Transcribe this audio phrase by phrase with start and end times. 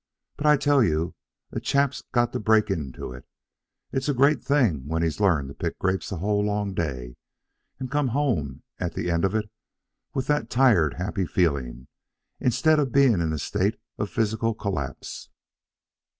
[0.35, 1.13] But I tell you
[1.51, 3.27] a chap's got to break in to it.
[3.91, 7.17] It's a great thing when he's learned to pick grapes a whole long day
[7.77, 9.47] and come home at the end of it
[10.15, 11.85] with that tired happy feeling,
[12.39, 15.29] instead of being in a state of physical collapse.